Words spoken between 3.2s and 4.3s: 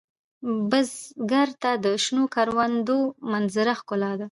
منظره ښکلا ده